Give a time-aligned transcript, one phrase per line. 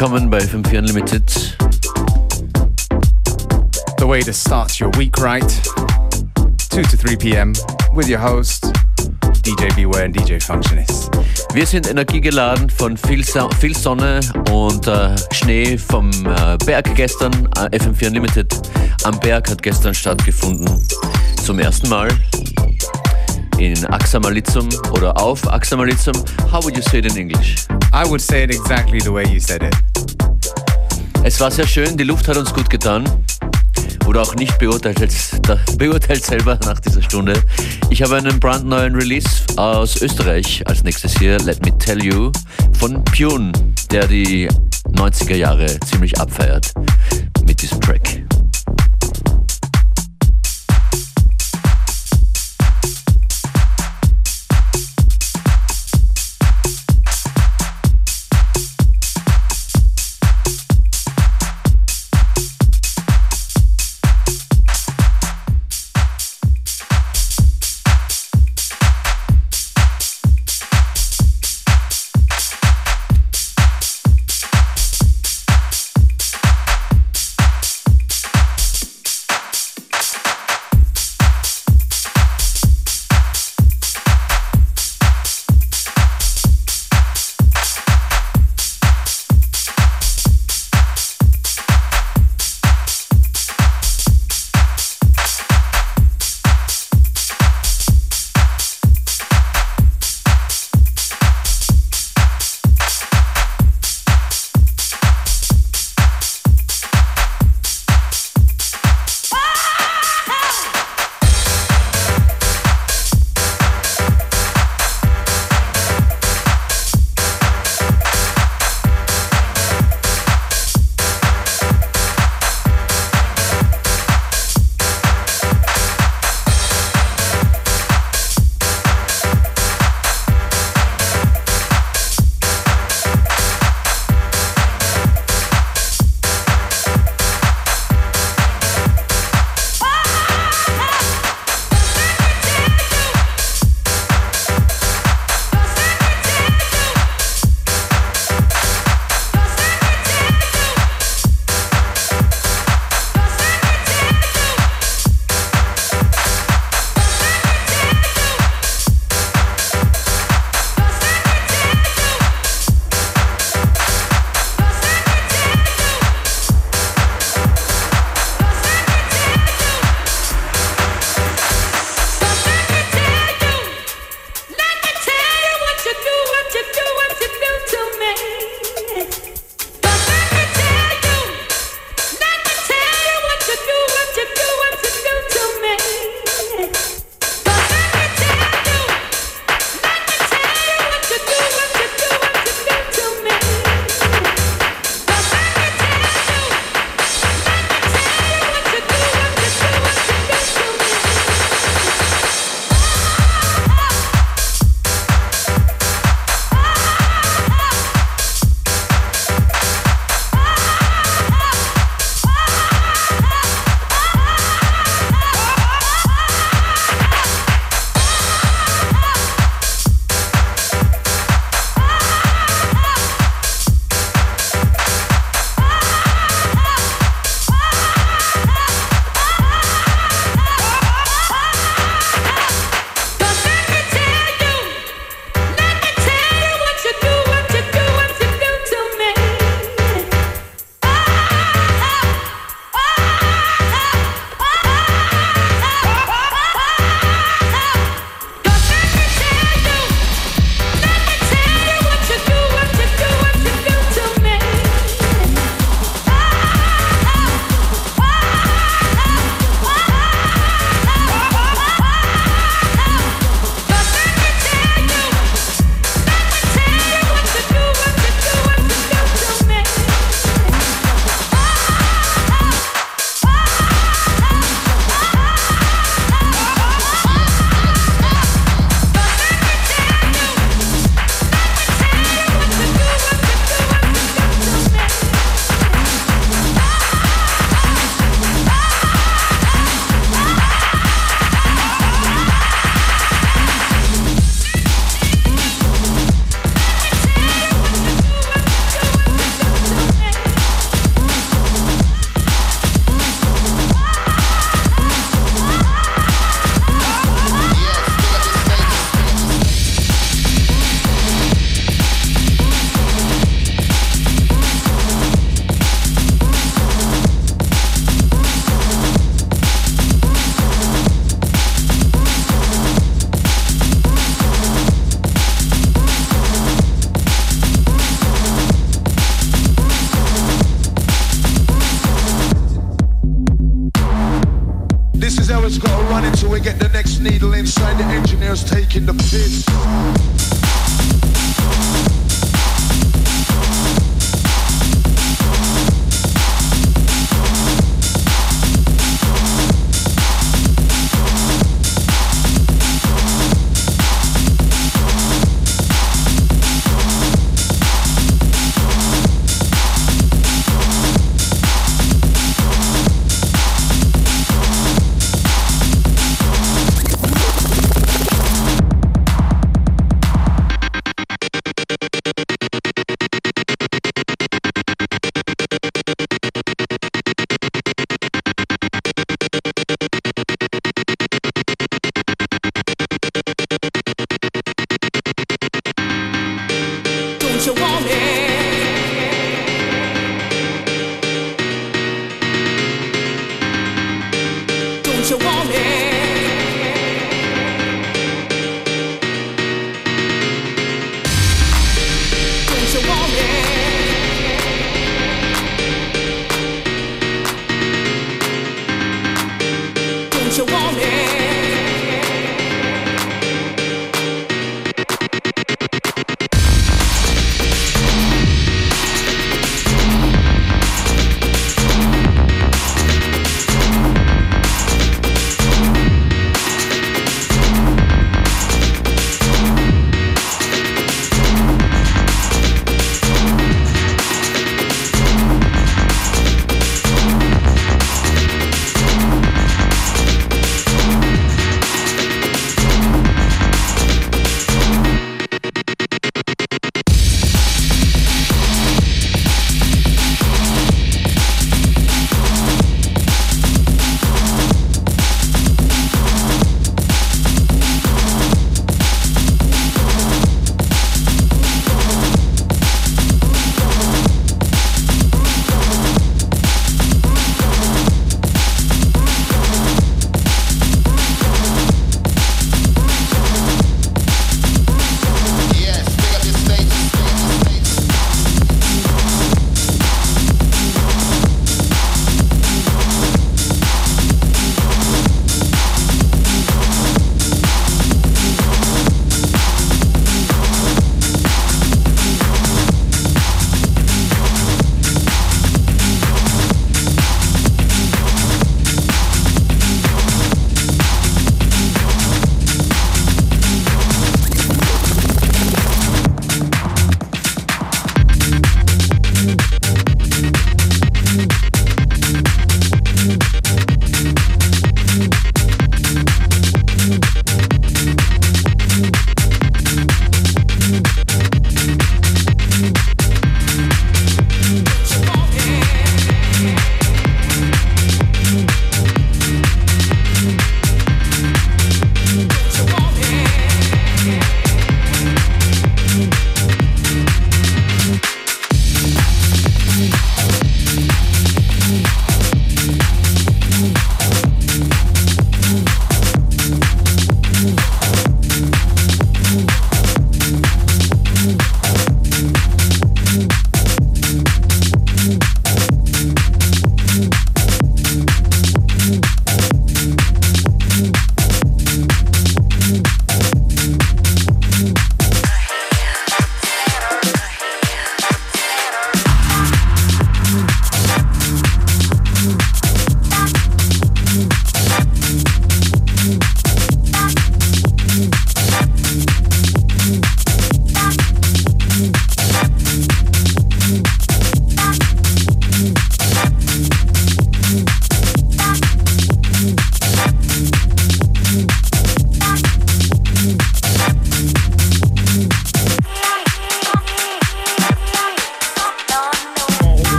[0.00, 1.56] Willkommen bei FM4 Unlimited.
[3.98, 5.44] The way to start your week right.
[6.70, 7.52] 2 to 3 p.m.
[7.92, 8.72] with your host,
[9.42, 11.10] DJ Beware and DJ Functionist.
[11.52, 14.20] Wir sind energiegeladen von viel, Sa viel Sonne
[14.50, 17.34] und äh, Schnee vom äh, Berg gestern.
[17.56, 18.54] Äh, FM4 Unlimited
[19.04, 20.66] am Berg hat gestern stattgefunden.
[21.44, 22.08] Zum ersten Mal
[23.58, 26.14] in Axamalizum oder auf Axamalizum.
[26.50, 27.66] How would you say it in English?
[27.92, 29.89] I would say it exactly the way you said it.
[31.32, 33.04] Es war sehr schön, die Luft hat uns gut getan.
[34.04, 34.98] Oder auch nicht beurteilt,
[35.78, 37.40] beurteilt selber nach dieser Stunde.
[37.88, 42.32] Ich habe einen brandneuen Release aus Österreich als nächstes hier, Let Me Tell You,
[42.80, 43.52] von Pune,
[43.92, 44.48] der die
[44.88, 46.72] 90er Jahre ziemlich abfeiert
[47.46, 48.19] mit diesem Track.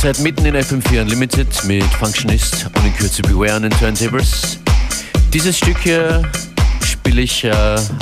[0.00, 4.58] Seid mitten in FM4 Unlimited mit Functionist und in Kürze Beware an den Turntables.
[5.32, 6.22] Dieses Stück hier
[6.84, 7.52] spiele ich äh,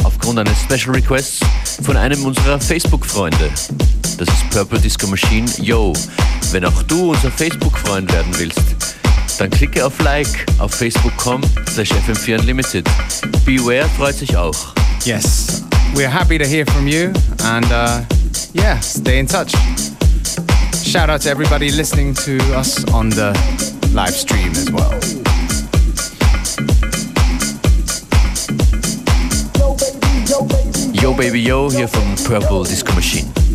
[0.05, 1.41] aufgrund eines Special Requests
[1.83, 3.51] von einem unserer Facebook-Freunde.
[4.19, 5.51] Das ist Purple Disco Machine.
[5.63, 5.95] Yo,
[6.51, 8.61] wenn auch du unser Facebook-Freund werden willst,
[9.39, 11.41] dann klicke auf Like auf facebook.com
[11.73, 12.87] slash fm4 unlimited.
[13.47, 14.75] Beware freut sich auch.
[15.05, 15.63] Yes,
[15.95, 18.01] we're happy to hear from you and uh,
[18.55, 19.53] yeah, stay in touch.
[20.87, 23.33] Shout out to everybody listening to us on the
[23.93, 24.93] live stream as well.
[30.93, 33.46] Yo Baby Yo here from Purple Disco Machine.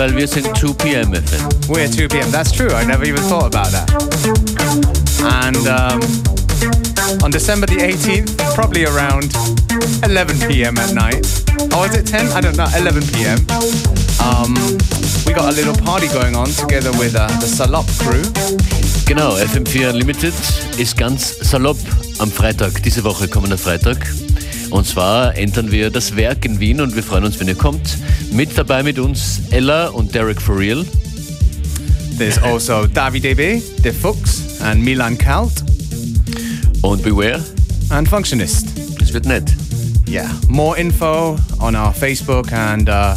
[0.00, 1.12] Weil wir 2 p.m.
[1.12, 1.68] FM.
[1.68, 2.30] We're 2 p.m.
[2.32, 2.70] That's true.
[2.72, 3.86] I never even thought about that.
[5.44, 6.00] And um,
[7.22, 9.36] on December the 18th, probably around
[10.02, 10.78] 11 p.m.
[10.78, 11.26] at night.
[11.74, 12.28] Oh, is it 10?
[12.32, 12.64] I don't know.
[12.74, 13.44] 11 p.m.
[14.24, 14.56] Um,
[15.26, 18.24] we got a little party going on together with uh, the Salop crew.
[19.04, 20.32] Genau, FM4 Unlimited
[20.78, 21.76] ist ganz salopp
[22.20, 23.98] am Freitag, diese Woche kommender Freitag.
[24.70, 27.98] Und zwar entern wir das Werk in Wien und wir freuen uns, wenn ihr kommt.
[28.32, 30.84] Mit dabei mit uns Ella und Derek for Real.
[32.18, 35.64] There's also Davide B, The Fuchs, and Milan Kalt,
[36.82, 37.42] Und Beware,
[37.88, 38.68] and Functionist.
[39.02, 39.52] es wird nett.
[40.08, 43.14] Yeah, more info on our Facebook, and uh,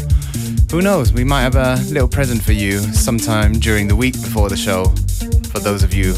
[0.71, 4.47] who knows, we might have a little present for you sometime during the week before
[4.49, 4.85] the show
[5.51, 6.13] for those of you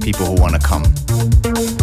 [0.00, 1.77] people who want to come.